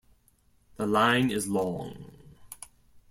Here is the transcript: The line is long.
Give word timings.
The 0.77 0.87
line 0.87 1.29
is 1.29 1.47
long. 1.47 2.11